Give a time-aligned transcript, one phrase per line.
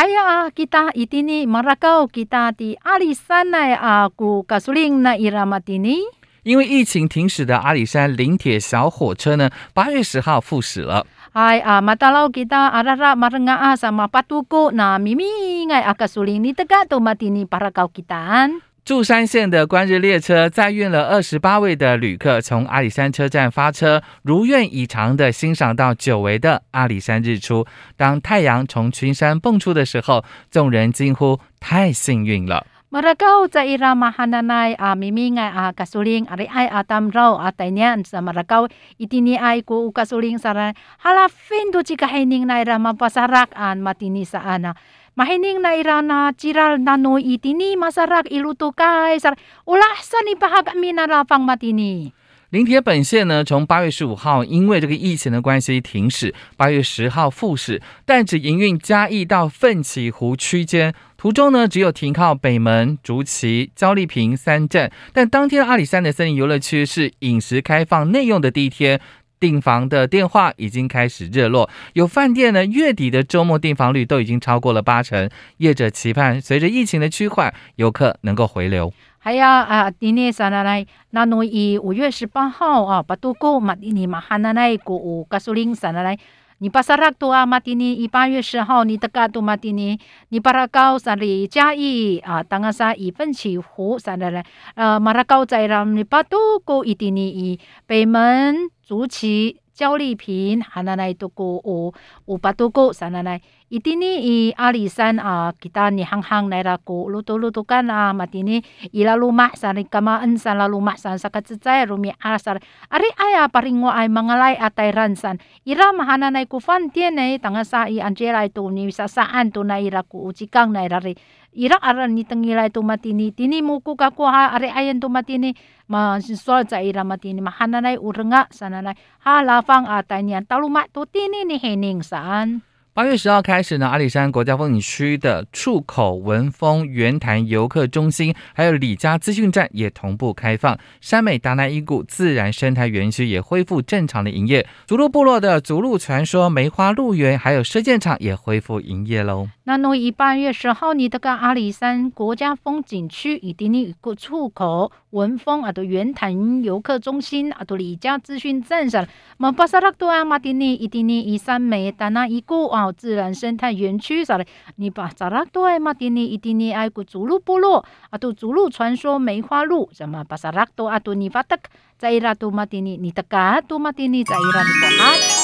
[0.00, 5.98] 哎呀，吉达伊蒂尼马拉高吉达的阿里山奈阿古卡苏林奈伊拉马蒂尼，
[6.42, 11.06] 因为疫情停驶的阿里山林铁小火车呢，八月十号复驶了。
[11.34, 18.62] 哎呀，马达老吉达阿拉拉马东阿阿萨马巴都哥那咪咪爱阿卡苏林你特嘎多马蒂尼巴拉高吉达安。
[18.84, 27.66] 柱山线的观日列车载运了二十八位的旅客，从阿里山车站发车，如愿以偿的欣赏到久违的阿里山日出。
[27.96, 37.70] 当太阳从群山蹦出的时候，众人惊呼：“太幸运了！” Maragao sa ira mahananay a mimingay a kasuling ari ay atam raw atay
[38.02, 38.66] sa Maragao
[38.98, 44.42] itini ay ku kasuling saran halafin do chika hining na ira mapasarak an matini sa
[44.42, 44.74] ana
[45.20, 49.36] mahining na ira na chiral na no itini masarak iluto kay sar
[49.68, 52.16] ulahsan ipahag minarapang matini
[52.48, 60.92] 临铁本线呢，从八月十五号因为这个疫情的关系停驶，八月十号复驶，但只营运嘉义到奋起湖区间。
[61.16, 64.90] 途中呢，只有停靠北门、竹崎、焦丽坪三站。
[65.12, 69.00] 但当天阿里山的森林游乐区是饮食开放内用的第一天，
[69.40, 71.68] 订房的电话已经开始热络。
[71.94, 75.28] 有饭店呢，月底的周末订房率都已经超过了八成。
[75.56, 78.92] 业者期盼随着疫情的趋缓，游客能够回流。
[79.18, 86.18] 还有啊，今年三来，那诺以五月十八号啊，巴都过马蒂尼马哈那奈古乌加苏林三来。
[86.62, 94.42] 你巴萨拉多啊，马蒂尼，一八月十号，你的嘎多马蒂尼，你巴拉高萨里加义啊，当阿萨一份起湖啥的嘞，
[94.74, 99.60] 呃，马拉高在让你巴多过一蒂尼一北门竹崎。
[99.72, 101.94] 焦丽萍，哈那来都过五
[102.26, 103.40] 五百多个，啥那来？
[103.68, 121.16] 一定呢，以阿里山啊，其他你行行来啦过，路多路多干啊，嘛的呢，伊拉路马啥的，干嘛恩山啦路马山，啥个自在路米阿啥的，阿里哎呀，巴林我爱忙来阿泰然山，伊拉嘛哈那来过饭店呢，当个啥伊安杰来都你啥啥安都那伊拉过，几 gang 来啦哩。
[121.52, 127.02] Irak aran ni tengilay tumatini tini muku kako ha are ayan tumatini ma sisol sa ira
[127.04, 128.94] matini mahananay urenga sananay
[129.26, 132.62] ha lafang atay niyan taluma to tini ni hening saan
[132.92, 140.76] 八月十号开始呢，阿里山国家风景区的出口文峰圆潭游客中心，还有李家资讯站也同步开放。
[141.00, 144.66] 山美达南伊谷自然生态园区也恢复正常的营业。
[144.86, 149.48] 竹鹿部落的竹鹿传说梅花鹿园，还有射箭场也恢复营业喽。
[149.70, 162.90] 那诺以八月十号，你这个阿里山国家风景区以及你个出口文峰啊，都圆潭游客中心啊，都李家资讯站上，马巴萨拉多啊，马蒂尼以及你以山美达南伊谷啊。
[162.90, 164.44] 自然生态园区啥的，
[164.74, 171.56] 你把扎拉多爱马蒂尼伊蒂尼爱古祖鲁部落啊，都祖鲁传说梅花鹿什么巴萨拉多啊，都尼法特
[171.96, 175.39] 在伊拉多马蒂尼，你的嘎多马蒂尼在伊拉尼国哈。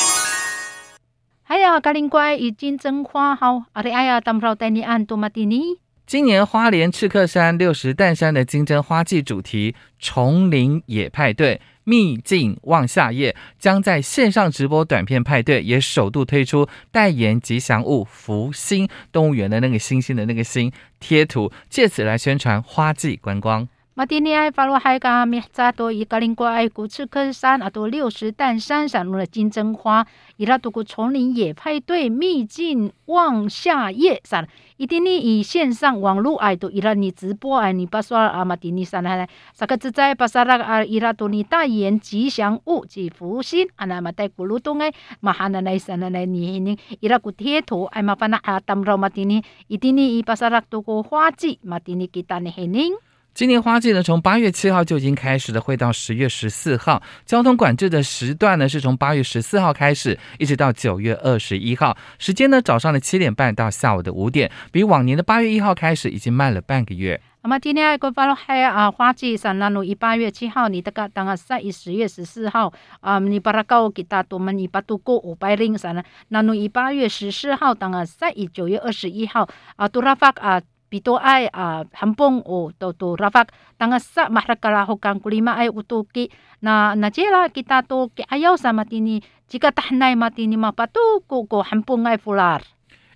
[6.07, 11.61] 今年花莲赤克山六十担山的金针花季主题丛林野派对。
[11.89, 23.69] 秘境望夏夜将在线上直播短片派对，也首度推出代言吉祥物福星动物园的那个星星的那个星贴图，借此来宣传花季观光。
[23.99, 34.47] 马蒂尼埃法罗海嘎米扎多伊格林国埃古茨科山阿多六十担山上的金针花，伊拉多古丛林野派对秘境望夏夜上，
[34.77, 52.93] 伊蒂尼以线上网络爱多伊拉尼直播爱尼巴刷阿马蒂尼山来，萨克自在巴萨拉阿伊拉多尼代言吉祥物及福星，阿那马带古鲁东埃马哈那来山来尼尼伊拉古贴图爱马法那阿 tam 罗马蒂尼伊蒂尼以巴萨拉多古花季马蒂尼吉达尼黑宁。
[53.37, 57.03] 今年花季呢，从八月七号就已经开始了，会到十月十四号。
[57.27, 61.95] 交通管制的时段呢，是从八月十四号开始，一直到九月二十一号。
[62.19, 67.21] 时间呢，早上的七点半到下午的五点，比往年的八月一号开始已经慢了半个月。
[67.43, 76.03] 那么今天过发了还啊，花季上那路一八月七号，你这个当啊十一十月十四号啊，你把它告给大多们，你把都过五百零三了。
[76.29, 79.47] 那路一八月十四号，当啊十一九月二十一号
[79.77, 80.63] 啊，多拉发啊。
[80.91, 86.31] Pito ay uh, hampong o to to rafak tanga sa mahrakala hokang kulima ay utuki
[86.63, 92.07] na najela kita to ki ayaw sa matini jika tahnay matini mapatu ko ko hampong
[92.07, 92.63] ay fular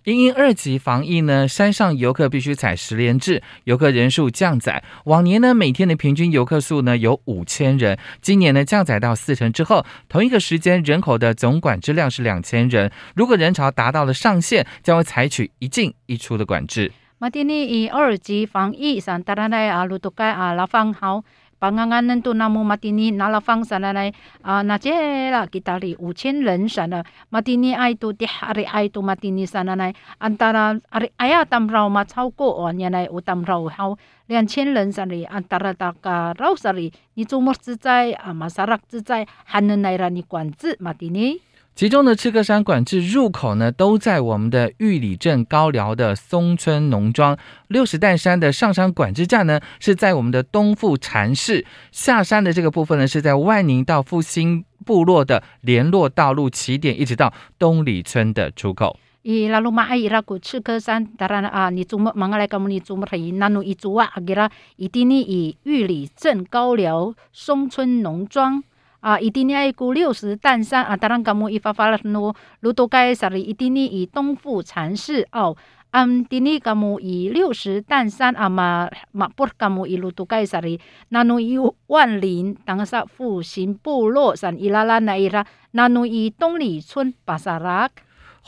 [0.04, 4.82] 因应二级防疫呢，山上游客必须采十连制，游客人数降载。
[5.04, 12.90] 往年呢，每天的平均游客数呢有五千人，今年呢降载到四成之后，同一个时间人口的总管制量是两千人。
[13.14, 16.90] 如果人潮达到了上限，将会采取一进一出的管制。
[17.20, 21.22] 马蒂尼以二级防疫上，当然来啊，路都该啊，拉放好。
[21.60, 28.16] panganganan tu namu matini nalafang sananay uh, na jela kitari uchen ren sana matini ay tu
[28.16, 32.80] ti hari ay tu matini sananay antara ari aya tam rau ma chau ko on
[32.80, 41.42] yanay utam rau hau 两千人上里，安达拉达个绕上里，你周末自在啊，马萨拉自在，还能来让你管制马蒂尼。
[41.74, 47.36] 其中的赤科山管制入口呢，都在我们的玉里镇高寮的松村农庄；
[47.68, 58.98] 六十担山的上山管制站呢，是在我们的东富禅寺；下山的这个部分呢，是在万宁到复兴部落的联络道路起点，一直到东里村的出口。
[59.22, 63.04] i lalu ma ai ira ku chika san taran a ni zum mangala kamu ni zum
[63.04, 68.64] rei nanu i zuwa agira itini i 玉里镇高寮松村农庄。
[69.00, 75.56] 啊，伊丁尼爱古六十担山啊，当然噶么伊发发了诺卢多盖萨里伊丁尼以东富禅寺哦，
[75.92, 81.56] 嗯，丁尼噶么以六十担山啊嘛嘛不噶么伊卢多盖萨里，那侬一
[81.86, 87.88] 万林当萨复兴部落山伊拉拉那伊拉，那侬以东里村巴萨拉。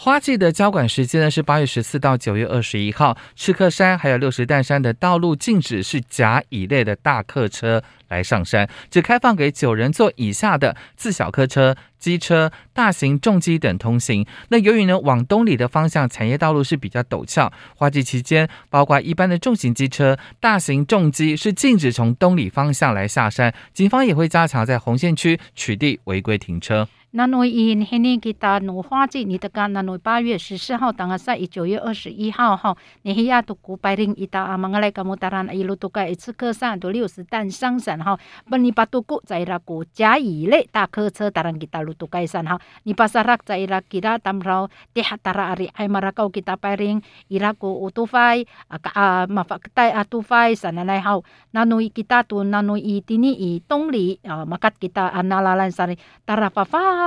[0.04, 14.26] 花季的交管时间呢是八月十四到九月二十一号，赤克山还有六十担山的道路禁止是甲乙类的大客车来上山，只开放给九人座以下的自小客车、机车、大型重机等通行。
[14.49, 26.88] 那由于呢往东里的方向产业道路是比较陡峭，花季期间包括一般的重型机车、大型重机是禁止从东里方向来下山，警方也会加强在红线区取缔违规停车。
[27.14, 38.19] 那诺因黑年给他努花季，你的干那诺八月十四号，当个赛以九月二十一号哈，你黑亚都古白领一大阿芒个来个木达兰一路都个一次客上都六十单上山哈，
[38.49, 57.01] 本尼巴都古在那古加以类大客车达兰给他路都盖山哈，你把萨拉在那给他当绕地下达拉阿里艾马拉高给他白领伊拉古乌都费啊啊马法带阿都费山来好，那诺伊给他都那诺伊蒂尼伊东里啊马卡给他阿那拉兰山里达拉发发。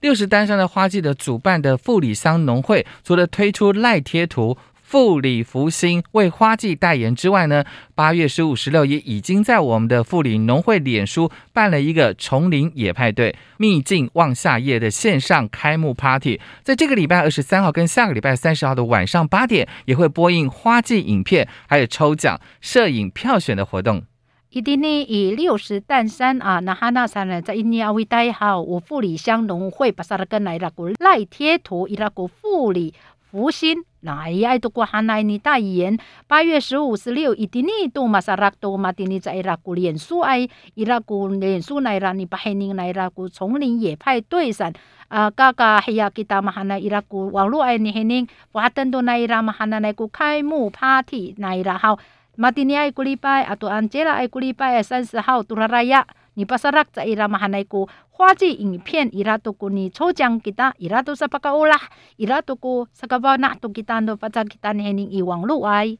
[0.00, 4.56] 六十单上的花季的主办的富里乡农会，除了推出赖贴图。
[4.94, 7.64] 富里福星为花季代言之外呢，
[7.96, 24.04] 八月十五、十六也已经在我们的富里农会脸书办了一个丛林野派对秘境望夏夜的线上开幕 party，在这个礼拜二十三号跟下个礼拜三十号的晚上八点，也会播映花季影片，还有抽奖、摄影票选的活动。
[24.50, 32.94] 一定呢，以六十担山啊，那哈那山呢，在印尼阿维代号我富里乡农会把萨拉根来那个赖贴图，伊拉个富里。
[33.34, 35.98] 福星，那伊爱都过汉来尼大言。
[36.28, 44.72] 八月十五、十六，一定呢都马萨拉多马丁尼在伊拉古脸书爱伊拉古脸书来拉尼巴黑宁来拉古丛林野派对上
[45.08, 51.98] 啊，嘎嘎黑呀，kita 马哈那伊拉古网络爱尼黑宁，华登都那伊拉马哈那来古开幕 party 那伊拉好，
[52.36, 56.06] 马丁尼爱古礼拜，啊，都安杰拉爱古礼拜三十号杜拉拉亚。
[56.34, 61.80] 你巴萨拉在伊拉马哈内古花季影片伊拉都古尼抽奖给他伊拉都是巴卡欧拉
[62.16, 65.96] 伊拉都古萨卡巴纳都给他都巴扎给他呢你以网络爱。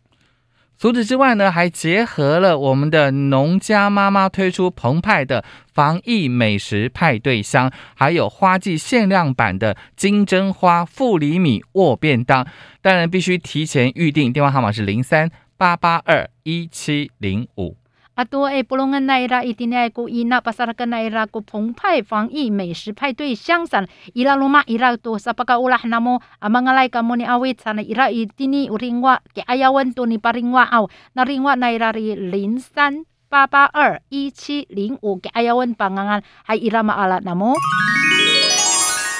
[0.76, 12.45] 除此之外呢，还结合了我们的农家妈妈推出澎湃的防疫美食派对箱，还有花季限量版的金针花富里米握便当。
[12.83, 17.76] 当然必须提前预定，电话号码是零三八八二一七零五。
[18.14, 37.56] 阿多埃布隆恩奈拉伊蒂奈古伊纳巴萨拉克奈拉古澎湃防疫美食派对香山，伊拉罗马伊拉多萨巴卡乌拉哈纳摩阿曼阿莱卡莫尼阿维查呢伊拉伊蒂尼乌林瓦给阿亚温多尼巴林瓦奥那林瓦奈拉的零三八八二一七零五给阿亚温邦安安还伊拉马阿拉纳莫。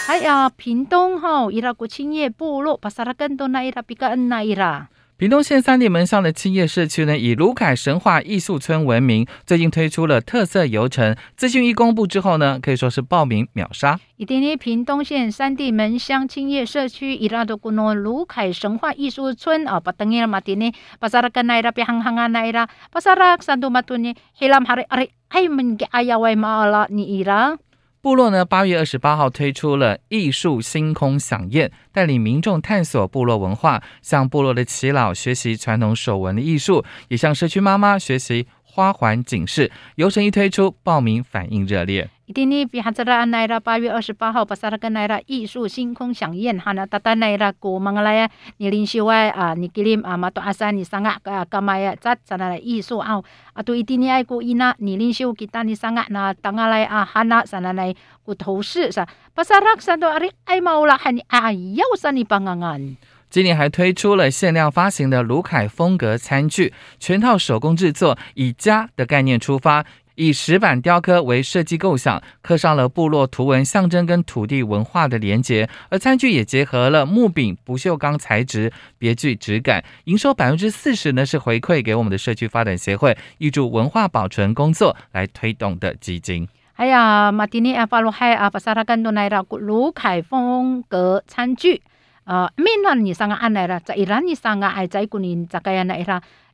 [0.06, 4.88] 还呀，屏东吼伊拉古青叶部落巴萨拉根多奈伊拉比卡恩奈伊拉。
[5.25, 11.16] 屏东县三地门上的青叶社区呢，以卢凯神话艺术村闻名，最近推出了特色游程。
[11.35, 13.99] 资讯一公布之后呢，可以说是报名秒杀。
[14.19, 27.57] 一点点屏东县三地门乡青叶社区伊拉的古诺卢凯神话艺术村啊，把等于马丁呢，巴萨拉跟奈拉比行行啊奈拉，巴萨拉山都马顿呢，黑蓝哈里阿里哎们给哎呀喂马拉你伊拉。
[28.04, 39.73] 部落呢，八月二十八号推出了艺术星空飨宴，带领民众探索部落文化，向部落的耆老学习传统手纹的艺术，也向社区妈妈学习花环警示。
[39.94, 42.11] 游程一推出，报名反应热烈。
[42.26, 51.95] 一定呢，比哈兹拉奈拉八月二十八号，巴萨拉跟奈拉艺术星空飨宴，哈那达达奈拉古芒来呀，你林修爱啊，你吉林啊，马多阿山你上啊，啊干嘛呀？
[52.00, 62.97] 咱咱来艺术啊，啊都一定呢爱古伊那，你林修吉丹你上啊，那当下来啊，哈那咱来古头饰是，巴萨拉山多阿里爱毛啦，喊你啊，要山你帮俺俺。
[63.28, 69.85] 今年还推出了限量发行的卢凯风格餐具，全套手工制作，以家的概念出发。
[70.16, 75.68] 以石板雕刻为设计构想，刻上了部落图文，象征跟土地文化的连结。
[75.88, 79.85] 而餐具也结合了木柄、不锈钢材质，别具质感。
[80.04, 86.49] 营收百分之四十呢是回馈给我们的社区发展协会，预祝文化保存工作来推动的基金。
[86.75, 91.83] 哎呀，马蒂尼阿巴鲁海阿巴萨拉甘多奈拉卢凯风格餐具，
[92.25, 95.71] 呃，闽南你上个安来了，在伊兰你上个爱在古尼在个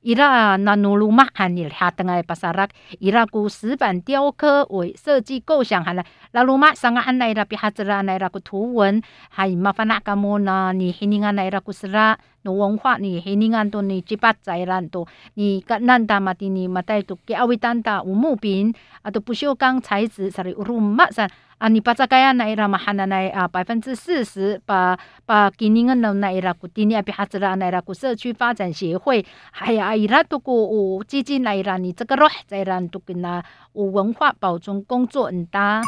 [0.02, 2.66] 伊拉那努鲁马汉尼哈登埃巴萨拉，
[3.00, 6.02] 伊拉古石板雕刻为设计构想，还来
[6.32, 21.28] 拉鲁马桑阿安奈拉别哈子拉奈拉古图文，还有马法纳甘莫那尼黑尼安奈拉古斯拉，侬文化你黑尼安多尼吉巴在兰多，你格南达马蒂尼马代多吉奥维丹达乌木柄，啊，都不锈钢材质，啥哩乌鲁马桑。
[21.60, 35.82] 啊，你把这个呀，那伊拉嘛喊那那啊，百分之四十，把把今年个那那伊拉古地尼阿比哈子啦，那伊拉古社区发展协会，还有伊拉都古有基金来啦，你这个咯，在让都跟那有文化保存工作很大。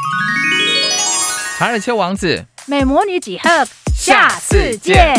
[1.58, 3.48] 查尔丘王子，美魔女几何，
[3.94, 5.14] 下次见。